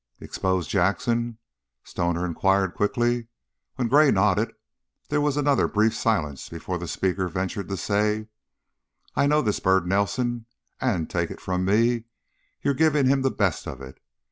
[0.19, 1.37] "Expose Jackson?"
[1.83, 3.27] Stoner inquired, quickly.
[3.75, 4.51] When Gray nodded,
[5.09, 8.27] there was another brief silence before the speaker ventured to say:
[9.15, 10.47] "I know this bird Nelson,
[10.79, 12.05] and, take it from me,
[12.63, 13.99] you're giving him the best of it.